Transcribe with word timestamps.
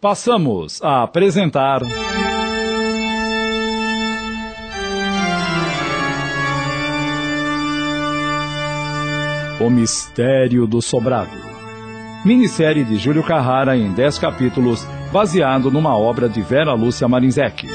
Passamos 0.00 0.82
a 0.82 1.02
apresentar. 1.02 1.82
O 9.60 9.68
Mistério 9.68 10.66
do 10.66 10.80
Sobrado. 10.80 11.30
Minissérie 12.24 12.82
de 12.82 12.96
Júlio 12.96 13.22
Carrara 13.22 13.76
em 13.76 13.92
10 13.92 14.18
capítulos, 14.18 14.86
baseado 15.12 15.70
numa 15.70 15.94
obra 15.94 16.30
de 16.30 16.40
Vera 16.40 16.72
Lúcia 16.72 17.06
Marinzec. 17.06 17.68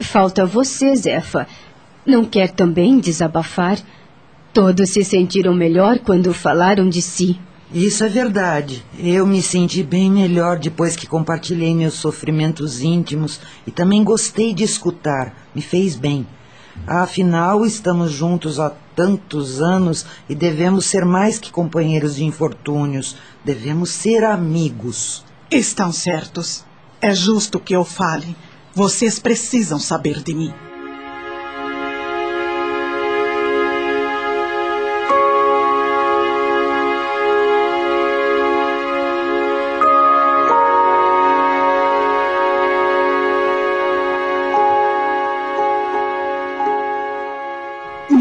Falta 0.00 0.44
você, 0.44 0.96
Zefa. 0.96 1.46
Não 2.06 2.24
quer 2.24 2.50
também 2.50 2.98
desabafar? 2.98 3.78
Todos 4.52 4.90
se 4.90 5.02
sentiram 5.02 5.54
melhor 5.54 5.98
quando 6.00 6.34
falaram 6.34 6.88
de 6.88 7.00
si. 7.00 7.40
Isso 7.72 8.04
é 8.04 8.08
verdade. 8.08 8.84
Eu 8.98 9.26
me 9.26 9.42
senti 9.42 9.82
bem 9.82 10.10
melhor 10.10 10.58
depois 10.58 10.94
que 10.94 11.06
compartilhei 11.06 11.74
meus 11.74 11.94
sofrimentos 11.94 12.82
íntimos 12.82 13.40
e 13.66 13.70
também 13.70 14.04
gostei 14.04 14.52
de 14.52 14.62
escutar. 14.62 15.34
Me 15.54 15.62
fez 15.62 15.96
bem. 15.96 16.26
Afinal, 16.86 17.64
estamos 17.64 18.12
juntos 18.12 18.60
há 18.60 18.70
tantos 18.94 19.62
anos 19.62 20.04
e 20.28 20.34
devemos 20.34 20.84
ser 20.86 21.04
mais 21.04 21.38
que 21.38 21.50
companheiros 21.50 22.16
de 22.16 22.24
infortúnios. 22.24 23.16
Devemos 23.44 23.90
ser 23.90 24.24
amigos. 24.24 25.24
Estão 25.50 25.90
certos. 25.90 26.64
É 27.00 27.14
justo 27.14 27.58
que 27.58 27.74
eu 27.74 27.84
fale. 27.84 28.36
Vocês 28.74 29.18
precisam 29.18 29.78
saber 29.78 30.22
de 30.22 30.34
mim. 30.34 30.52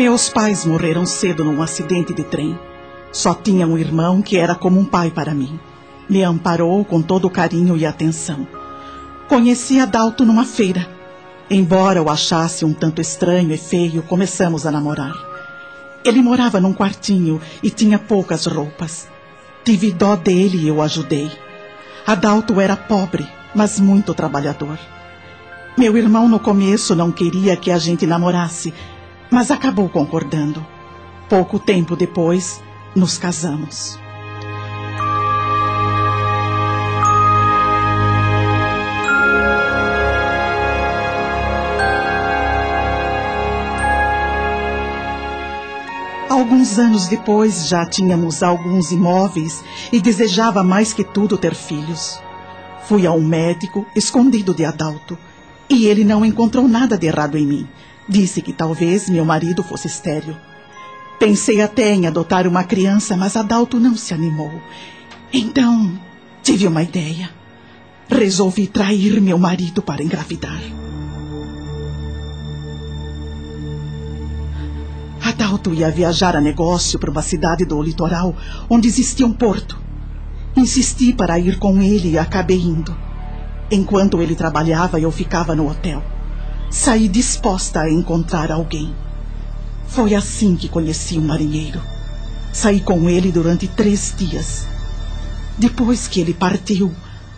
Meus 0.03 0.27
pais 0.27 0.65
morreram 0.65 1.05
cedo 1.05 1.45
num 1.45 1.61
acidente 1.61 2.13
de 2.13 2.25
trem. 2.25 2.59
Só 3.09 3.33
tinha 3.33 3.65
um 3.65 3.77
irmão 3.77 4.21
que 4.21 4.35
era 4.35 4.53
como 4.53 4.77
um 4.77 4.83
pai 4.83 5.09
para 5.09 5.33
mim. 5.33 5.57
Me 6.09 6.21
amparou 6.21 6.83
com 6.83 7.01
todo 7.01 7.23
o 7.23 7.29
carinho 7.29 7.77
e 7.77 7.85
atenção. 7.85 8.45
Conheci 9.29 9.79
Adalto 9.79 10.25
numa 10.25 10.43
feira. 10.43 10.89
Embora 11.49 12.03
o 12.03 12.09
achasse 12.09 12.65
um 12.65 12.73
tanto 12.73 12.99
estranho 12.99 13.53
e 13.53 13.57
feio, 13.57 14.03
começamos 14.03 14.65
a 14.65 14.71
namorar. 14.71 15.13
Ele 16.03 16.21
morava 16.21 16.59
num 16.59 16.73
quartinho 16.73 17.39
e 17.63 17.69
tinha 17.69 17.97
poucas 17.97 18.45
roupas. 18.45 19.07
Tive 19.63 19.89
dó 19.93 20.17
dele 20.17 20.67
e 20.67 20.69
o 20.69 20.81
ajudei. 20.81 21.31
Adalto 22.05 22.59
era 22.59 22.75
pobre, 22.75 23.25
mas 23.55 23.79
muito 23.79 24.13
trabalhador. 24.13 24.77
Meu 25.77 25.95
irmão 25.95 26.27
no 26.27 26.41
começo 26.41 26.93
não 26.93 27.09
queria 27.09 27.55
que 27.55 27.71
a 27.71 27.77
gente 27.77 28.05
namorasse, 28.05 28.73
mas 29.31 29.51
acabou 29.51 29.89
concordando. 29.89 30.65
Pouco 31.29 31.57
tempo 31.59 31.95
depois, 31.95 32.61
nos 32.95 33.17
casamos. 33.17 33.99
Alguns 46.29 46.79
anos 46.79 47.07
depois 47.07 47.67
já 47.67 47.85
tínhamos 47.85 48.41
alguns 48.41 48.91
imóveis 48.91 49.63
e 49.91 50.01
desejava 50.01 50.63
mais 50.63 50.91
que 50.91 51.03
tudo 51.03 51.37
ter 51.37 51.53
filhos. 51.53 52.19
Fui 52.85 53.05
a 53.05 53.11
um 53.11 53.21
médico 53.21 53.85
escondido 53.95 54.53
de 54.53 54.65
Adalto 54.65 55.17
e 55.69 55.85
ele 55.85 56.03
não 56.03 56.25
encontrou 56.25 56.67
nada 56.67 56.97
de 56.97 57.05
errado 57.07 57.37
em 57.37 57.45
mim. 57.45 57.67
Disse 58.07 58.41
que 58.41 58.51
talvez 58.51 59.09
meu 59.09 59.23
marido 59.23 59.63
fosse 59.63 59.87
estéril. 59.87 60.35
Pensei 61.19 61.61
até 61.61 61.93
em 61.93 62.05
adotar 62.05 62.47
uma 62.47 62.63
criança, 62.63 63.15
mas 63.15 63.37
Adalto 63.37 63.79
não 63.79 63.95
se 63.95 64.13
animou. 64.13 64.51
Então, 65.31 65.97
tive 66.41 66.67
uma 66.67 66.83
ideia. 66.83 67.29
Resolvi 68.09 68.67
trair 68.67 69.21
meu 69.21 69.37
marido 69.37 69.81
para 69.81 70.03
engravidar. 70.03 70.59
Adalto 75.21 75.73
ia 75.73 75.89
viajar 75.89 76.35
a 76.35 76.41
negócio 76.41 76.99
para 76.99 77.09
uma 77.09 77.21
cidade 77.21 77.63
do 77.63 77.81
litoral 77.81 78.35
onde 78.69 78.89
existia 78.89 79.25
um 79.25 79.33
porto. 79.33 79.79
Insisti 80.55 81.13
para 81.13 81.39
ir 81.39 81.57
com 81.57 81.81
ele 81.81 82.11
e 82.11 82.17
acabei 82.17 82.59
indo. 82.59 82.95
Enquanto 83.71 84.21
ele 84.21 84.35
trabalhava, 84.35 84.99
eu 84.99 85.09
ficava 85.09 85.55
no 85.55 85.67
hotel. 85.67 86.12
Saí 86.73 87.07
disposta 87.07 87.81
a 87.81 87.91
encontrar 87.91 88.51
alguém. 88.51 88.91
Foi 89.85 90.15
assim 90.15 90.55
que 90.55 90.67
conheci 90.67 91.19
um 91.19 91.21
marinheiro. 91.21 91.79
Saí 92.51 92.79
com 92.79 93.07
ele 93.07 93.31
durante 93.31 93.67
três 93.67 94.11
dias. 94.17 94.65
Depois 95.55 96.07
que 96.07 96.19
ele 96.19 96.33
partiu, 96.33 96.91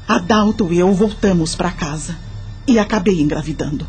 Adalto 0.07 0.71
e 0.71 0.79
eu 0.79 0.93
voltamos 0.93 1.53
para 1.53 1.69
casa 1.69 2.15
e 2.65 2.79
acabei 2.79 3.19
engravidando. 3.19 3.85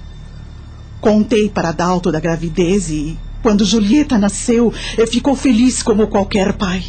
Contei 1.00 1.48
para 1.48 1.68
Adalto 1.68 2.10
da 2.10 2.18
gravidez 2.18 2.90
e, 2.90 3.16
quando 3.40 3.64
Julieta 3.64 4.18
nasceu, 4.18 4.72
ficou 5.08 5.36
feliz 5.36 5.80
como 5.80 6.08
qualquer 6.08 6.54
pai. 6.54 6.84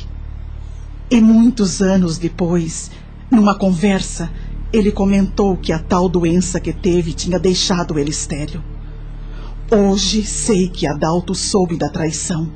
E 1.11 1.21
muitos 1.21 1.79
anos 1.79 2.17
depois, 2.17 2.89
numa 3.29 3.53
conversa, 3.53 4.31
ele 4.71 4.91
comentou 4.91 5.55
que 5.55 5.71
a 5.71 5.79
tal 5.79 6.09
doença 6.09 6.59
que 6.59 6.73
teve 6.73 7.13
tinha 7.13 7.39
deixado 7.39 7.97
ele 7.97 8.09
estéril. 8.09 8.61
Hoje 9.71 10.23
sei 10.23 10.69
que 10.69 10.87
Adalto 10.87 11.35
soube 11.35 11.75
da 11.75 11.89
traição, 11.89 12.51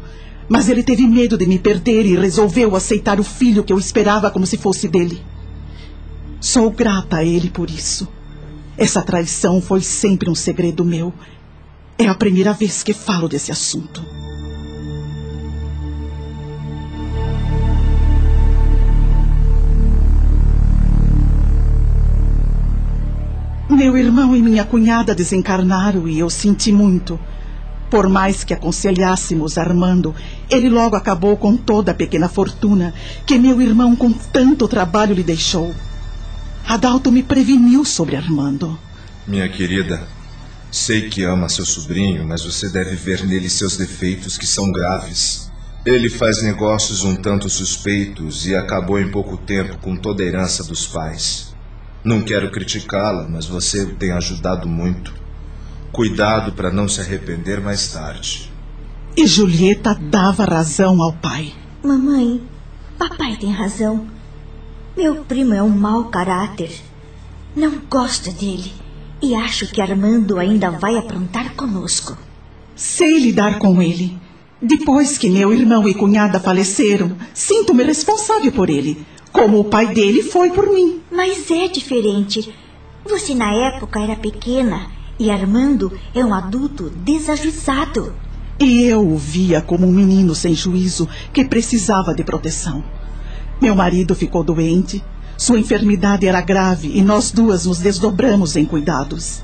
mas 0.48 0.70
ele 0.70 0.84
teve 0.84 1.08
medo 1.08 1.38
de 1.38 1.46
me 1.46 1.60
perder 1.60 2.06
e 2.06 2.16
resolveu 2.16 2.76
aceitar 2.76 3.20
o 3.20 3.24
filho 3.24 3.64
que 3.64 3.72
eu 3.72 3.80
esperava 3.80 4.32
como 4.32 4.46
se 4.46 4.58
fosse 4.58 4.88
dele. 4.88 5.22
Sou 6.40 6.72
grata 6.72 7.18
a 7.18 7.24
ele 7.24 7.50
por 7.50 7.70
isso. 7.70 8.08
Essa 8.78 9.02
traição 9.02 9.62
foi 9.62 9.82
sempre 9.82 10.30
um 10.30 10.36
segredo 10.36 10.84
meu. 10.84 11.14
É 11.98 12.08
a 12.08 12.16
primeira 12.16 12.54
vez 12.54 12.82
que 12.82 12.94
falo 12.94 13.28
desse 13.28 13.52
assunto. 13.52 14.21
Meu 23.82 23.98
irmão 23.98 24.36
e 24.36 24.44
minha 24.44 24.64
cunhada 24.64 25.16
desencarnaram 25.16 26.08
e 26.08 26.20
eu 26.20 26.30
senti 26.30 26.72
muito. 26.72 27.20
Por 27.90 28.08
mais 28.08 28.44
que 28.44 28.54
aconselhássemos 28.54 29.58
Armando, 29.58 30.14
ele 30.52 30.70
logo 30.70 30.96
acabou 30.96 31.36
com 31.36 31.58
toda 31.58 31.92
a 31.92 31.96
pequena 31.96 32.30
fortuna 32.30 32.94
que 33.26 33.40
meu 33.40 33.60
irmão 33.60 33.96
com 33.96 34.14
tanto 34.14 34.68
trabalho 34.68 35.16
lhe 35.16 35.24
deixou. 35.24 35.74
Adalto 36.68 37.12
me 37.12 37.24
preveniu 37.24 37.84
sobre 37.84 38.16
Armando. 38.16 38.78
Minha 39.26 39.50
querida, 39.50 40.08
sei 40.72 41.10
que 41.10 41.24
ama 41.24 41.50
seu 41.50 41.66
sobrinho, 41.66 42.24
mas 42.24 42.44
você 42.44 42.70
deve 42.70 42.96
ver 42.96 43.26
nele 43.26 43.50
seus 43.50 43.78
defeitos 43.78 44.38
que 44.38 44.46
são 44.46 44.72
graves. 44.72 45.50
Ele 45.84 46.08
faz 46.08 46.44
negócios 46.44 47.04
um 47.04 47.16
tanto 47.16 47.50
suspeitos 47.50 48.46
e 48.46 48.56
acabou 48.56 49.00
em 49.00 49.10
pouco 49.10 49.38
tempo 49.38 49.80
com 49.80 49.96
toda 49.96 50.22
a 50.22 50.26
herança 50.28 50.64
dos 50.64 50.86
pais. 50.86 51.51
Não 52.04 52.24
quero 52.24 52.50
criticá-la, 52.50 53.28
mas 53.30 53.46
você 53.46 53.86
tem 53.86 54.12
ajudado 54.12 54.68
muito. 54.68 55.14
Cuidado 55.92 56.52
para 56.54 56.72
não 56.72 56.88
se 56.88 57.00
arrepender 57.00 57.62
mais 57.62 57.90
tarde. 57.90 58.52
E 59.16 59.28
Julieta 59.28 59.94
dava 59.94 60.46
razão 60.46 61.00
ao 61.00 61.14
pai. 61.14 61.54
Mamãe, 61.84 62.42
papai 62.98 63.38
tem 63.38 63.52
razão. 63.52 64.08
Meu 64.98 65.24
primo 65.26 65.54
é 65.54 65.62
um 65.62 65.70
mau 65.70 66.06
caráter. 66.06 66.72
Não 67.56 67.80
gosto 67.88 68.32
dele. 68.32 68.72
E 69.22 69.36
acho 69.36 69.68
que 69.68 69.80
Armando 69.80 70.40
ainda 70.40 70.72
vai 70.72 70.98
aprontar 70.98 71.54
conosco. 71.54 72.18
Sei 72.76 73.20
lidar 73.20 73.60
com 73.60 73.80
ele. 73.80 74.18
Depois 74.60 75.20
que 75.20 75.30
meu 75.30 75.54
irmão 75.54 75.88
e 75.88 75.94
cunhada 75.94 76.40
faleceram, 76.40 77.16
sinto-me 77.32 77.84
responsável 77.84 78.52
por 78.52 78.72
ele 78.72 79.06
como 79.42 79.60
o 79.60 79.64
pai 79.64 79.88
dele 79.88 80.22
foi 80.22 80.52
por 80.52 80.72
mim. 80.72 81.02
Mas 81.12 81.50
é 81.50 81.68
diferente. 81.68 82.54
Você 83.04 83.34
na 83.34 83.52
época 83.52 84.00
era 84.00 84.16
pequena 84.16 84.86
e 85.18 85.32
Armando 85.32 85.92
é 86.14 86.24
um 86.24 86.32
adulto 86.32 86.92
desajuizado. 86.92 88.14
E 88.60 88.84
eu 88.84 89.02
o 89.02 89.18
via 89.18 89.60
como 89.60 89.88
um 89.88 89.92
menino 89.92 90.36
sem 90.36 90.54
juízo 90.54 91.10
que 91.34 91.44
precisava 91.44 92.14
de 92.14 92.24
proteção. 92.24 92.84
Meu 93.60 93.74
marido 93.74 94.14
ficou 94.14 94.44
doente, 94.44 95.04
sua 95.36 95.60
enfermidade 95.60 96.28
era 96.28 96.40
grave 96.40 96.92
e 96.94 97.02
nós 97.02 97.32
duas 97.32 97.66
nos 97.66 97.80
desdobramos 97.80 98.56
em 98.56 98.64
cuidados. 98.64 99.42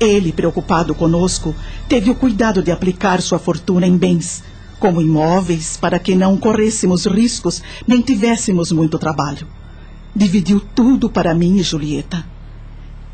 Ele, 0.00 0.32
preocupado 0.32 0.92
conosco, 0.92 1.54
teve 1.88 2.10
o 2.10 2.16
cuidado 2.16 2.64
de 2.64 2.72
aplicar 2.72 3.22
sua 3.22 3.38
fortuna 3.38 3.86
em 3.86 3.96
bens, 3.96 4.42
como 4.80 5.02
imóveis, 5.02 5.76
para 5.76 5.98
que 5.98 6.16
não 6.16 6.38
corrêssemos 6.38 7.06
riscos 7.06 7.62
nem 7.86 8.00
tivéssemos 8.00 8.72
muito 8.72 8.98
trabalho. 8.98 9.46
Dividiu 10.16 10.60
tudo 10.74 11.08
para 11.08 11.34
mim 11.34 11.58
e 11.58 11.62
Julieta. 11.62 12.24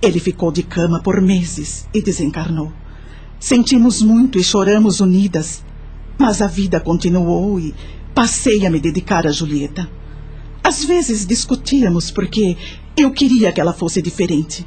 Ele 0.01 0.21
ficou 0.21 0.53
de 0.53 0.63
cama 0.63 1.03
por 1.03 1.21
meses 1.21 1.87
e 1.93 2.01
desencarnou. 2.01 2.73
Sentimos 3.41 4.01
muito 4.01 4.39
e 4.39 4.45
choramos 4.45 5.01
unidas, 5.01 5.63
mas 6.17 6.41
a 6.41 6.47
vida 6.47 6.81
continuou 6.81 7.59
e 7.59 7.75
passei 8.15 8.65
a 8.65 8.71
me 8.71 8.81
dedicar 8.81 9.27
a 9.27 9.33
Julieta. 9.33 9.91
Às 10.63 10.85
vezes 10.85 11.27
discutíamos 11.27 12.11
porque 12.11 12.57
eu 12.97 13.11
queria 13.11 13.53
que 13.53 13.61
ela 13.61 13.73
fosse 13.73 14.01
diferente. 14.01 14.67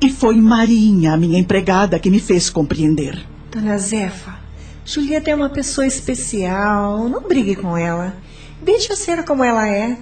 E 0.00 0.10
foi 0.10 0.36
Marinha, 0.36 1.14
a 1.14 1.16
minha 1.16 1.38
empregada, 1.38 1.98
que 1.98 2.10
me 2.10 2.20
fez 2.20 2.50
compreender. 2.50 3.26
Dona 3.50 3.78
Zefa, 3.78 4.45
Julieta 4.88 5.32
é 5.32 5.34
uma 5.34 5.48
pessoa 5.48 5.84
especial. 5.84 7.08
Não 7.08 7.20
brigue 7.20 7.56
com 7.56 7.76
ela. 7.76 8.14
Deixe-a 8.62 8.94
ser 8.94 9.24
como 9.24 9.42
ela 9.42 9.68
é. 9.68 9.98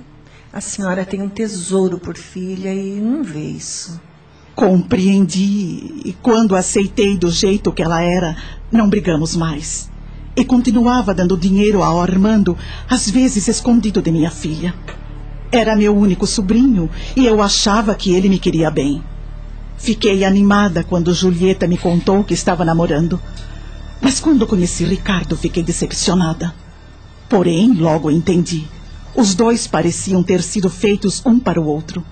A 0.52 0.60
senhora 0.60 1.06
tem 1.06 1.22
um 1.22 1.28
tesouro 1.28 1.98
por 1.98 2.18
filha 2.18 2.72
e 2.72 3.00
não 3.00 3.24
vê 3.24 3.40
isso. 3.40 3.98
Compreendi. 4.54 6.02
E 6.04 6.14
quando 6.20 6.54
aceitei 6.54 7.16
do 7.16 7.30
jeito 7.30 7.72
que 7.72 7.82
ela 7.82 8.02
era, 8.02 8.36
não 8.70 8.86
brigamos 8.86 9.34
mais. 9.34 9.90
E 10.36 10.44
continuava 10.44 11.14
dando 11.14 11.38
dinheiro 11.38 11.82
ao 11.82 11.98
Armando, 11.98 12.56
às 12.86 13.08
vezes 13.08 13.48
escondido 13.48 14.02
de 14.02 14.12
minha 14.12 14.30
filha. 14.30 14.74
Era 15.50 15.74
meu 15.74 15.96
único 15.96 16.26
sobrinho 16.26 16.90
e 17.16 17.24
eu 17.24 17.40
achava 17.40 17.94
que 17.94 18.14
ele 18.14 18.28
me 18.28 18.38
queria 18.38 18.70
bem. 18.70 19.02
Fiquei 19.78 20.24
animada 20.24 20.84
quando 20.84 21.14
Julieta 21.14 21.66
me 21.66 21.78
contou 21.78 22.22
que 22.22 22.34
estava 22.34 22.66
namorando. 22.66 23.18
Mas 24.04 24.20
quando 24.20 24.46
conheci 24.46 24.84
Ricardo, 24.84 25.34
fiquei 25.34 25.62
decepcionada. 25.62 26.54
Porém, 27.26 27.72
logo 27.72 28.10
entendi. 28.10 28.68
Os 29.16 29.34
dois 29.34 29.66
pareciam 29.66 30.22
ter 30.22 30.42
sido 30.42 30.68
feitos 30.68 31.22
um 31.24 31.38
para 31.38 31.58
o 31.58 31.64
outro. 31.64 32.04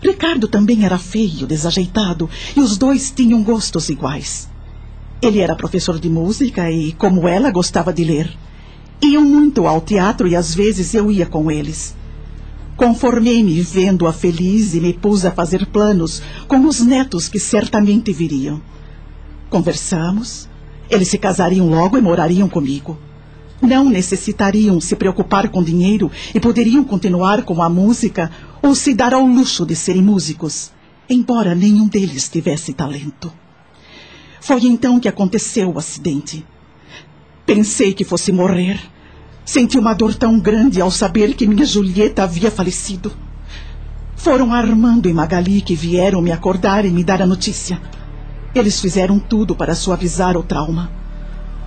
Ricardo 0.00 0.48
também 0.48 0.86
era 0.86 0.96
feio, 0.96 1.46
desajeitado, 1.46 2.30
e 2.56 2.60
os 2.60 2.78
dois 2.78 3.10
tinham 3.10 3.42
gostos 3.42 3.90
iguais. 3.90 4.48
Ele 5.20 5.40
era 5.40 5.54
professor 5.54 5.98
de 5.98 6.08
música 6.08 6.70
e, 6.70 6.92
como 6.92 7.28
ela, 7.28 7.50
gostava 7.50 7.92
de 7.92 8.02
ler. 8.02 8.34
Iam 9.02 9.22
muito 9.22 9.66
ao 9.66 9.82
teatro 9.82 10.26
e 10.26 10.34
às 10.34 10.54
vezes 10.54 10.94
eu 10.94 11.10
ia 11.10 11.26
com 11.26 11.50
eles. 11.50 11.94
Conformei-me 12.78 13.60
vendo-a 13.60 14.12
feliz 14.12 14.74
e 14.74 14.80
me 14.80 14.94
pus 14.94 15.26
a 15.26 15.30
fazer 15.30 15.66
planos 15.66 16.22
com 16.48 16.66
os 16.66 16.80
netos 16.80 17.28
que 17.28 17.38
certamente 17.38 18.10
viriam. 18.10 18.58
Conversamos. 19.50 20.48
Eles 20.90 21.08
se 21.08 21.18
casariam 21.18 21.68
logo 21.68 21.96
e 21.96 22.00
morariam 22.00 22.48
comigo. 22.48 22.98
Não 23.60 23.88
necessitariam 23.88 24.80
se 24.80 24.94
preocupar 24.94 25.48
com 25.48 25.62
dinheiro 25.62 26.10
e 26.34 26.40
poderiam 26.40 26.84
continuar 26.84 27.42
com 27.42 27.62
a 27.62 27.68
música 27.68 28.30
ou 28.62 28.74
se 28.74 28.94
dar 28.94 29.14
ao 29.14 29.26
luxo 29.26 29.64
de 29.64 29.74
serem 29.74 30.02
músicos, 30.02 30.72
embora 31.08 31.54
nenhum 31.54 31.88
deles 31.88 32.28
tivesse 32.28 32.72
talento. 32.72 33.32
Foi 34.40 34.62
então 34.64 35.00
que 35.00 35.08
aconteceu 35.08 35.72
o 35.72 35.78
acidente. 35.78 36.44
Pensei 37.44 37.94
que 37.94 38.04
fosse 38.04 38.30
morrer 38.30 38.78
Senti 39.46 39.78
uma 39.78 39.94
dor 39.94 40.12
tão 40.12 40.40
grande 40.40 40.80
ao 40.80 40.90
saber 40.90 41.34
que 41.34 41.46
minha 41.46 41.64
Julieta 41.64 42.24
havia 42.24 42.50
falecido. 42.50 43.12
Foram 44.16 44.52
Armando 44.52 45.08
e 45.08 45.14
Magali 45.14 45.60
que 45.60 45.76
vieram 45.76 46.20
me 46.20 46.32
acordar 46.32 46.84
e 46.84 46.90
me 46.90 47.04
dar 47.04 47.22
a 47.22 47.26
notícia. 47.26 47.80
Eles 48.58 48.80
fizeram 48.80 49.18
tudo 49.18 49.54
para 49.54 49.74
suavizar 49.74 50.34
o 50.34 50.42
trauma. 50.42 50.90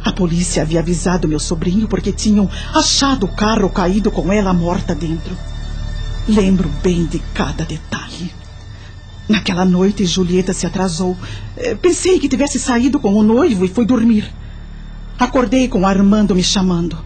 A 0.03 0.11
polícia 0.11 0.63
havia 0.63 0.79
avisado 0.79 1.27
meu 1.27 1.39
sobrinho 1.39 1.87
porque 1.87 2.11
tinham 2.11 2.49
achado 2.73 3.25
o 3.25 3.35
carro 3.35 3.69
caído 3.69 4.09
com 4.09 4.33
ela 4.33 4.51
morta 4.53 4.95
dentro. 4.95 5.37
Lembro 6.27 6.67
bem 6.81 7.05
de 7.05 7.19
cada 7.33 7.63
detalhe. 7.63 8.31
Naquela 9.27 9.65
noite, 9.65 10.03
Julieta 10.05 10.51
se 10.51 10.65
atrasou. 10.65 11.15
Eh, 11.55 11.75
pensei 11.75 12.17
que 12.17 12.27
tivesse 12.27 12.59
saído 12.59 12.99
com 12.99 13.13
o 13.13 13.21
noivo 13.21 13.63
e 13.63 13.67
fui 13.67 13.85
dormir. 13.85 14.27
Acordei 15.19 15.67
com 15.67 15.85
Armando 15.85 16.33
me 16.33 16.41
chamando. 16.41 16.97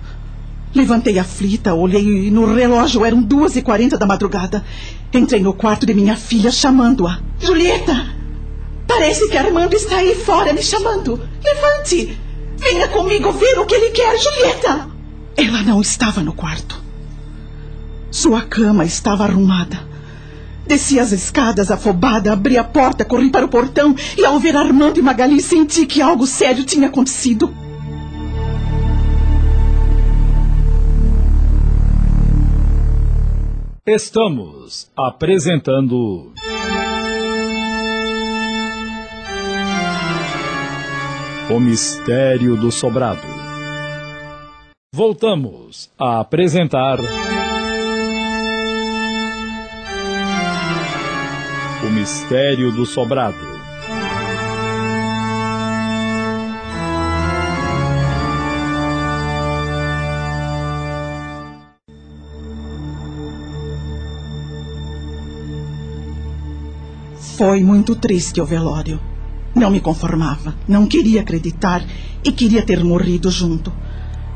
Levantei 0.74 1.20
aflita, 1.20 1.74
olhei 1.74 2.32
no 2.32 2.54
relógio, 2.56 3.04
eram 3.04 3.22
duas 3.22 3.58
e 3.58 3.62
quarenta 3.62 3.98
da 3.98 4.06
madrugada. 4.06 4.64
Entrei 5.14 5.42
no 5.42 5.54
quarto 5.54 5.86
de 5.86 5.94
minha 5.94 6.16
filha, 6.16 6.52
chamando-a. 6.52 7.20
Julieta! 7.40 8.23
Parece 9.04 9.28
que 9.28 9.36
Armando 9.36 9.76
está 9.76 9.98
aí 9.98 10.16
fora 10.16 10.54
me 10.54 10.64
chamando. 10.64 11.20
Levante! 11.44 12.18
Venha 12.56 12.88
comigo 12.88 13.34
ver 13.34 13.60
o 13.60 13.66
que 13.66 13.76
ele 13.76 13.92
quer, 13.92 14.18
Julieta! 14.18 14.90
Ela 15.36 15.62
não 15.62 15.82
estava 15.82 16.22
no 16.22 16.32
quarto. 16.32 16.82
Sua 18.10 18.44
cama 18.44 18.86
estava 18.86 19.26
arrumada. 19.26 19.86
Desci 20.66 21.02
as 21.02 21.12
escadas 21.12 21.70
afobada, 21.70 22.32
abri 22.32 22.58
a 22.58 22.64
porta, 22.64 23.04
corri 23.04 23.30
para 23.30 23.46
o 23.46 23.50
portão 23.50 23.94
e, 24.18 24.24
ao 24.24 24.40
ver 24.40 24.56
Armando 24.56 24.98
e 24.98 25.04
Magali, 25.04 25.42
senti 25.42 25.86
que 25.86 26.02
algo 26.02 26.26
sério 26.26 26.64
tinha 26.64 26.88
acontecido. 26.88 27.54
Estamos 33.86 34.90
apresentando. 34.96 36.32
O 41.50 41.60
Mistério 41.60 42.56
do 42.56 42.72
Sobrado. 42.72 43.20
Voltamos 44.96 45.90
a 46.00 46.22
apresentar. 46.22 47.00
O 51.86 51.90
Mistério 51.92 52.72
do 52.72 52.86
Sobrado. 52.86 53.36
Foi 67.38 67.62
muito 67.62 67.98
triste 67.98 68.40
o 68.40 68.46
velório. 68.46 69.13
Não 69.64 69.72
me 69.72 69.80
conformava, 69.80 70.54
não 70.68 70.86
queria 70.86 71.22
acreditar 71.22 71.86
e 72.22 72.34
queria 72.34 72.62
ter 72.62 72.84
morrido 72.84 73.32
junto. 73.32 73.72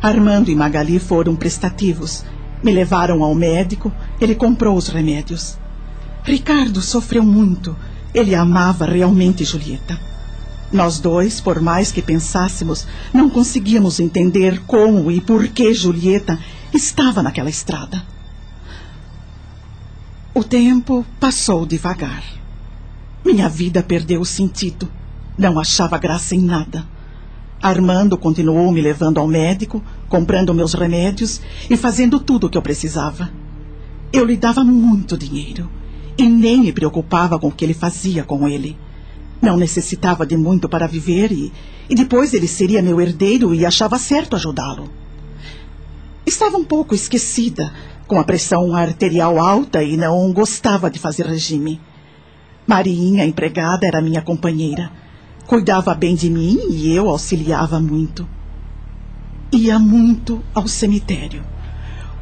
Armando 0.01 0.49
e 0.49 0.55
Magali 0.55 0.99
foram 0.99 1.35
prestativos. 1.35 2.23
Me 2.63 2.71
levaram 2.71 3.21
ao 3.21 3.35
médico, 3.35 3.91
ele 4.21 4.33
comprou 4.33 4.77
os 4.77 4.87
remédios. 4.87 5.57
Ricardo 6.23 6.81
sofreu 6.81 7.23
muito. 7.23 7.75
Ele 8.13 8.33
amava 8.33 8.85
realmente 8.85 9.43
Julieta. 9.43 9.99
Nós 10.71 10.97
dois, 10.97 11.41
por 11.41 11.59
mais 11.59 11.91
que 11.91 12.01
pensássemos, 12.01 12.87
não 13.13 13.29
conseguíamos 13.29 13.99
entender 13.99 14.61
como 14.65 15.11
e 15.11 15.19
por 15.19 15.45
que 15.49 15.73
Julieta 15.73 16.39
estava 16.73 17.21
naquela 17.21 17.49
estrada. 17.49 18.01
O 20.33 20.41
tempo 20.41 21.05
passou 21.19 21.65
devagar. 21.65 22.23
Minha 23.25 23.49
vida 23.49 23.83
perdeu 23.83 24.21
o 24.21 24.25
sentido. 24.25 24.89
Não 25.37 25.59
achava 25.59 25.97
graça 25.97 26.35
em 26.35 26.41
nada. 26.41 26.85
Armando 27.61 28.17
continuou 28.17 28.71
me 28.71 28.81
levando 28.81 29.19
ao 29.19 29.27
médico, 29.27 29.83
comprando 30.09 30.53
meus 30.53 30.73
remédios 30.73 31.41
e 31.69 31.77
fazendo 31.77 32.19
tudo 32.19 32.47
o 32.47 32.49
que 32.49 32.57
eu 32.57 32.61
precisava. 32.61 33.29
Eu 34.11 34.25
lhe 34.25 34.37
dava 34.37 34.63
muito 34.63 35.17
dinheiro 35.17 35.69
e 36.17 36.23
nem 36.23 36.61
me 36.61 36.71
preocupava 36.71 37.37
com 37.37 37.47
o 37.47 37.51
que 37.51 37.65
ele 37.65 37.73
fazia 37.73 38.23
com 38.23 38.47
ele. 38.47 38.77
Não 39.41 39.57
necessitava 39.57 40.25
de 40.25 40.35
muito 40.35 40.67
para 40.67 40.87
viver 40.87 41.31
e, 41.31 41.53
e 41.89 41.93
depois 41.93 42.33
ele 42.33 42.47
seria 42.47 42.81
meu 42.81 42.99
herdeiro 42.99 43.53
e 43.53 43.65
achava 43.65 43.99
certo 43.99 44.35
ajudá-lo. 44.35 44.89
Estava 46.25 46.57
um 46.57 46.65
pouco 46.65 46.95
esquecida, 46.95 47.71
com 48.07 48.19
a 48.19 48.23
pressão 48.23 48.75
arterial 48.75 49.39
alta 49.39 49.83
e 49.83 49.95
não 49.95 50.31
gostava 50.33 50.89
de 50.89 50.97
fazer 50.97 51.25
regime. 51.25 51.79
Marinha, 52.65 53.25
empregada, 53.25 53.85
era 53.85 54.01
minha 54.01 54.21
companheira. 54.21 54.91
Cuidava 55.47 55.95
bem 55.95 56.13
de 56.13 56.29
mim 56.29 56.59
e 56.71 56.93
eu 56.93 57.09
auxiliava 57.09 57.79
muito. 57.79 58.27
Ia 59.49 59.79
muito 59.79 60.43
ao 60.53 60.67
cemitério. 60.67 61.41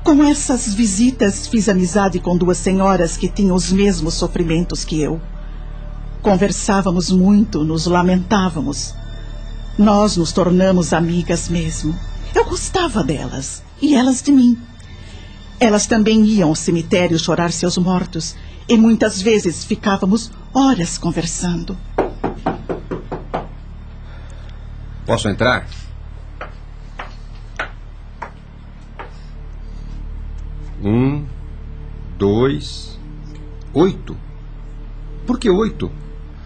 Com 0.03 0.23
essas 0.23 0.75
visitas, 0.75 1.47
fiz 1.47 1.67
amizade 1.67 2.19
com 2.19 2.37
duas 2.37 2.59
senhoras 2.59 3.17
que 3.17 3.27
tinham 3.27 3.55
os 3.55 3.71
mesmos 3.71 4.13
sofrimentos 4.13 4.85
que 4.85 5.01
eu. 5.01 5.19
Conversávamos 6.21 7.09
muito, 7.09 7.63
nos 7.63 7.87
lamentávamos. 7.87 8.93
Nós 9.75 10.15
nos 10.17 10.31
tornamos 10.31 10.93
amigas 10.93 11.49
mesmo. 11.49 11.95
Eu 12.35 12.45
gostava 12.45 13.03
delas 13.03 13.63
e 13.81 13.95
elas 13.95 14.21
de 14.21 14.31
mim. 14.31 14.55
Elas 15.59 15.87
também 15.87 16.23
iam 16.25 16.49
ao 16.49 16.55
cemitério 16.55 17.17
chorar 17.17 17.51
seus 17.51 17.75
mortos 17.79 18.35
e 18.69 18.77
muitas 18.77 19.19
vezes 19.19 19.63
ficávamos 19.63 20.29
horas 20.53 20.95
conversando. 20.99 21.75
Posso 25.05 25.29
entrar? 25.29 25.67
Um, 30.83 31.25
dois, 32.17 32.99
oito. 33.71 34.17
Por 35.27 35.39
que 35.39 35.49
oito? 35.49 35.91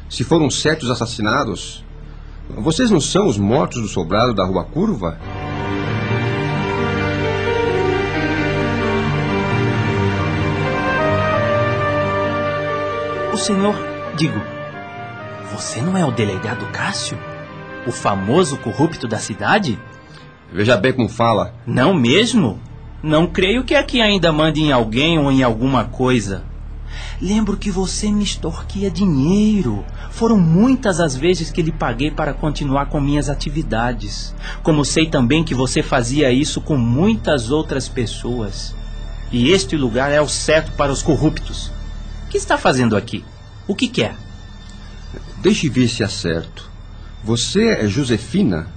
Se 0.10 0.26
foram 0.26 0.50
sete 0.50 0.84
os 0.84 0.92
assassinados, 0.92 1.86
vocês 2.50 2.92
não 2.92 3.00
são 3.00 3.28
os 3.28 3.38
mortos 3.38 3.82
do 3.82 3.88
sobrado 3.88 4.34
da 4.34 4.46
Rua 4.46 4.66
Curva? 4.66 5.18
O 13.32 13.38
senhor, 13.38 13.76
digo, 14.16 14.40
você 15.52 15.82
não 15.82 15.98
é 15.98 16.04
o 16.04 16.12
delegado 16.12 16.66
Cássio? 16.74 17.29
O 17.88 17.92
famoso 17.92 18.58
corrupto 18.58 19.08
da 19.08 19.18
cidade? 19.18 19.80
Veja 20.52 20.76
bem 20.76 20.94
como 20.94 21.08
fala. 21.08 21.54
Não 21.66 21.94
mesmo? 21.94 22.60
Não 23.02 23.28
creio 23.28 23.64
que 23.64 23.76
aqui 23.76 24.02
ainda 24.02 24.32
mande 24.32 24.62
em 24.62 24.72
alguém 24.72 25.18
ou 25.18 25.32
em 25.32 25.44
alguma 25.44 25.86
coisa. 25.86 26.44
Lembro 27.22 27.58
que 27.58 27.72
você 27.72 28.12
me 28.12 28.24
extorquia 28.24 28.90
dinheiro. 28.90 29.86
Foram 30.10 30.38
muitas 30.38 31.00
as 31.00 31.16
vezes 31.16 31.50
que 31.52 31.62
lhe 31.62 31.72
paguei 31.72 32.12
para 32.12 32.34
continuar 32.34 32.88
com 32.88 33.00
minhas 33.00 33.30
atividades. 33.30 34.34
Como 34.64 34.84
sei 34.84 35.06
também 35.06 35.44
que 35.44 35.56
você 35.56 35.82
fazia 35.82 36.32
isso 36.32 36.60
com 36.60 36.78
muitas 36.78 37.52
outras 37.52 37.88
pessoas. 37.88 38.76
E 39.32 39.52
este 39.52 39.78
lugar 39.78 40.12
é 40.12 40.20
o 40.20 40.28
certo 40.28 40.72
para 40.74 40.92
os 40.92 41.04
corruptos. 41.04 41.72
O 42.26 42.30
que 42.30 42.38
está 42.38 42.58
fazendo 42.58 42.98
aqui? 42.98 43.24
O 43.68 43.76
que 43.76 43.88
quer? 43.88 44.16
Deixe 45.38 45.70
ver 45.70 45.88
se 45.88 46.04
acerto. 46.04 46.69
Você 47.24 47.68
é 47.68 47.88
Josefina, 47.88 48.68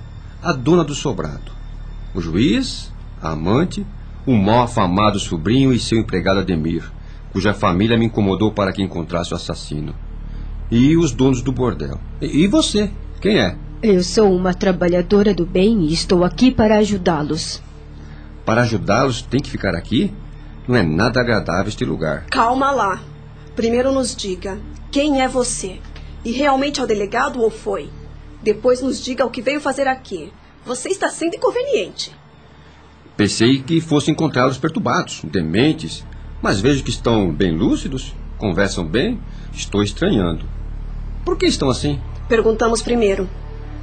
a 0.42 0.52
dona 0.52 0.82
do 0.82 0.96
sobrado. 0.96 1.52
O 2.12 2.20
juiz, 2.20 2.92
a 3.22 3.30
amante, 3.30 3.86
o 4.26 4.34
mal 4.34 4.64
afamado 4.64 5.18
sobrinho 5.20 5.72
e 5.72 5.78
seu 5.78 5.98
empregado 5.98 6.40
Ademir, 6.40 6.82
cuja 7.32 7.54
família 7.54 7.96
me 7.96 8.06
incomodou 8.06 8.50
para 8.50 8.72
que 8.72 8.82
encontrasse 8.82 9.32
o 9.32 9.36
assassino. 9.36 9.94
E 10.70 10.96
os 10.96 11.12
donos 11.12 11.40
do 11.40 11.52
bordel. 11.52 12.00
E, 12.20 12.42
e 12.42 12.48
você? 12.48 12.90
Quem 13.20 13.38
é? 13.38 13.56
Eu 13.80 14.02
sou 14.02 14.34
uma 14.34 14.52
trabalhadora 14.52 15.32
do 15.32 15.46
bem 15.46 15.84
e 15.84 15.92
estou 15.92 16.24
aqui 16.24 16.50
para 16.50 16.78
ajudá-los. 16.78 17.62
Para 18.44 18.62
ajudá-los, 18.62 19.22
tem 19.22 19.40
que 19.40 19.50
ficar 19.50 19.76
aqui? 19.76 20.12
Não 20.66 20.74
é 20.74 20.82
nada 20.82 21.20
agradável 21.20 21.68
este 21.68 21.84
lugar. 21.84 22.26
Calma 22.26 22.72
lá. 22.72 23.00
Primeiro 23.54 23.92
nos 23.92 24.16
diga 24.16 24.58
quem 24.90 25.22
é 25.22 25.28
você. 25.28 25.78
E 26.24 26.32
realmente 26.32 26.80
é 26.80 26.82
o 26.82 26.86
delegado 26.86 27.40
ou 27.40 27.50
foi? 27.50 27.88
Depois 28.42 28.82
nos 28.82 29.02
diga 29.02 29.24
o 29.24 29.30
que 29.30 29.42
veio 29.42 29.60
fazer 29.60 29.86
aqui. 29.86 30.32
Você 30.64 30.88
está 30.88 31.08
sendo 31.08 31.36
inconveniente. 31.36 32.14
Pensei 33.16 33.62
que 33.62 33.80
fossem 33.80 34.12
encontrados 34.12 34.58
perturbados, 34.58 35.22
dementes, 35.24 36.04
mas 36.40 36.60
vejo 36.60 36.82
que 36.82 36.90
estão 36.90 37.32
bem 37.32 37.52
lúcidos, 37.52 38.14
conversam 38.38 38.84
bem. 38.84 39.20
Estou 39.52 39.82
estranhando. 39.82 40.44
Por 41.24 41.36
que 41.36 41.46
estão 41.46 41.70
assim? 41.70 42.00
Perguntamos 42.28 42.82
primeiro. 42.82 43.28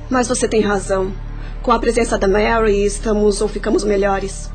Mas 0.09 0.27
você 0.27 0.47
tem 0.47 0.61
razão. 0.61 1.13
Com 1.61 1.71
a 1.71 1.79
presença 1.79 2.17
da 2.17 2.27
Mary, 2.27 2.85
estamos 2.85 3.41
ou 3.41 3.47
ficamos 3.47 3.83
melhores. 3.83 4.51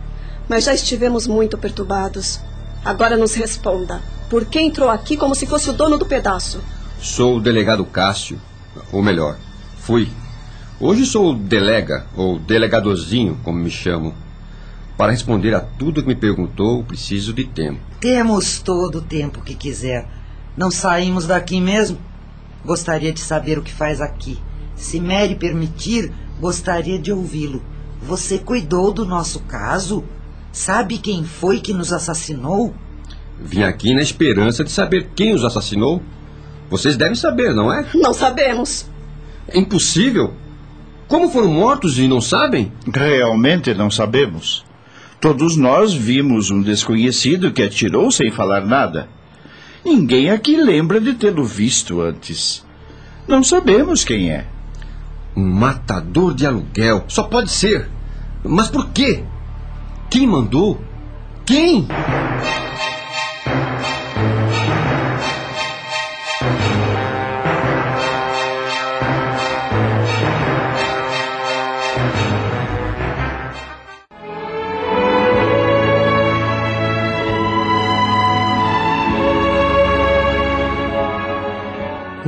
Mas 0.48 0.64
já 0.64 0.74
estivemos 0.74 1.26
muito 1.26 1.56
perturbados. 1.56 2.40
Agora 2.84 3.16
nos 3.16 3.34
responda. 3.34 4.02
Por 4.28 4.44
que 4.44 4.60
entrou 4.60 4.90
aqui 4.90 5.16
como 5.16 5.34
se 5.34 5.46
fosse 5.46 5.70
o 5.70 5.72
dono 5.72 5.96
do 5.96 6.04
pedaço? 6.04 6.60
Sou 7.00 7.36
o 7.36 7.40
delegado 7.40 7.84
Cássio. 7.84 8.40
Ou 8.92 9.02
melhor, 9.02 9.38
fui. 9.84 10.08
Hoje 10.80 11.04
sou 11.04 11.30
o 11.30 11.34
delega, 11.34 12.06
ou 12.16 12.38
delegadozinho, 12.38 13.38
como 13.44 13.58
me 13.58 13.70
chamam. 13.70 14.14
Para 14.96 15.12
responder 15.12 15.54
a 15.54 15.60
tudo 15.60 16.00
que 16.00 16.08
me 16.08 16.14
perguntou, 16.14 16.82
preciso 16.84 17.32
de 17.32 17.44
tempo. 17.44 17.80
Temos 18.00 18.60
todo 18.60 18.98
o 18.98 19.02
tempo 19.02 19.42
que 19.42 19.54
quiser. 19.54 20.08
Não 20.56 20.70
saímos 20.70 21.26
daqui 21.26 21.60
mesmo? 21.60 21.98
Gostaria 22.64 23.12
de 23.12 23.20
saber 23.20 23.58
o 23.58 23.62
que 23.62 23.72
faz 23.72 24.00
aqui. 24.00 24.38
Se 24.74 25.00
Mary 25.00 25.34
permitir, 25.34 26.12
gostaria 26.40 26.98
de 26.98 27.12
ouvi-lo. 27.12 27.62
Você 28.02 28.38
cuidou 28.38 28.92
do 28.92 29.04
nosso 29.04 29.40
caso? 29.40 30.04
Sabe 30.50 30.98
quem 30.98 31.24
foi 31.24 31.60
que 31.60 31.74
nos 31.74 31.92
assassinou? 31.92 32.74
Vim 33.38 33.64
aqui 33.64 33.94
na 33.94 34.00
esperança 34.00 34.64
de 34.64 34.70
saber 34.70 35.10
quem 35.14 35.34
os 35.34 35.44
assassinou. 35.44 36.00
Vocês 36.70 36.96
devem 36.96 37.16
saber, 37.16 37.54
não 37.54 37.72
é? 37.72 37.86
Não 37.94 38.14
sabemos. 38.14 38.86
É 39.48 39.58
impossível. 39.58 40.34
Como 41.06 41.28
foram 41.28 41.48
mortos 41.48 41.98
e 41.98 42.08
não 42.08 42.20
sabem? 42.20 42.72
Realmente 42.92 43.74
não 43.74 43.90
sabemos. 43.90 44.64
Todos 45.20 45.56
nós 45.56 45.94
vimos 45.94 46.50
um 46.50 46.60
desconhecido 46.60 47.52
que 47.52 47.62
atirou 47.62 48.10
sem 48.10 48.30
falar 48.30 48.64
nada. 48.64 49.08
Ninguém 49.84 50.30
aqui 50.30 50.56
lembra 50.56 51.00
de 51.00 51.14
tê-lo 51.14 51.44
visto 51.44 52.00
antes. 52.00 52.64
Não 53.28 53.42
sabemos 53.42 54.04
quem 54.04 54.30
é. 54.30 54.46
Um 55.36 55.46
matador 55.46 56.34
de 56.34 56.46
aluguel. 56.46 57.04
Só 57.08 57.24
pode 57.24 57.50
ser. 57.50 57.88
Mas 58.42 58.68
por 58.68 58.90
quê? 58.90 59.24
Quem 60.10 60.26
mandou? 60.26 60.80
Quem? 61.44 61.86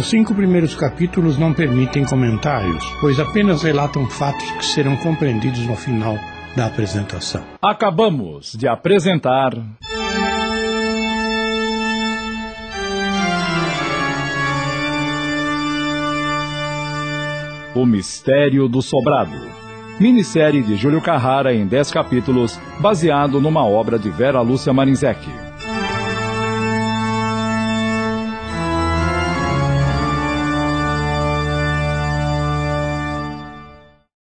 Os 0.07 0.11
cinco 0.11 0.37
primeiros 0.37 0.77
capítulos 0.77 1.37
não 1.37 1.53
permitem 1.53 2.05
comentários, 2.05 2.85
pois 3.01 3.19
apenas 3.19 3.65
relatam 3.65 4.09
fatos 4.09 4.49
que 4.53 4.65
serão 4.65 4.97
compreendidos 4.99 5.67
no 5.67 5.75
final 5.75 6.17
da 6.55 6.67
apresentação. 6.67 7.43
Acabamos 7.61 8.53
de 8.53 8.69
apresentar. 8.69 9.53
O 17.75 17.85
Mistério 17.85 18.69
do 18.69 18.81
Sobrado. 18.83 19.37
Minissérie 19.99 20.63
de 20.63 20.77
Júlio 20.77 21.03
Carrara 21.03 21.53
em 21.53 21.67
10 21.67 21.91
capítulos, 21.91 22.61
baseado 22.79 23.41
numa 23.41 23.67
obra 23.67 23.99
de 23.99 24.09
Vera 24.09 24.41
Lúcia 24.41 24.73
Marinzec. 24.73 25.46